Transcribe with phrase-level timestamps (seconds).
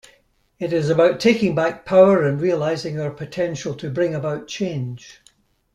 [0.57, 5.21] It is about taking back power and realising our potential to bring about change.